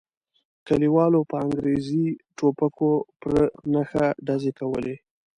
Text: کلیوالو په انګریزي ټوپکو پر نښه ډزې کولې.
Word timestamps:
کلیوالو 0.67 1.21
په 1.29 1.35
انګریزي 1.45 2.05
ټوپکو 2.37 2.91
پر 3.21 3.33
نښه 3.73 4.07
ډزې 4.27 4.51
کولې. 4.59 4.95